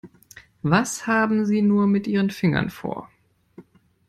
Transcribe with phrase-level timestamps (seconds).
[0.63, 3.11] Was haben Sie nur mit Ihren Fingern vor?